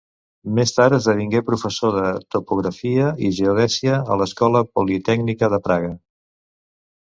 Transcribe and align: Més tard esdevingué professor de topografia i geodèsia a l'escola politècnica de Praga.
Més 0.59 0.71
tard 0.77 0.95
esdevingué 0.97 1.41
professor 1.49 1.93
de 1.97 2.07
topografia 2.37 3.11
i 3.27 3.31
geodèsia 3.43 4.01
a 4.15 4.19
l'escola 4.23 4.65
politècnica 4.81 5.55
de 5.57 5.65
Praga. 5.71 5.97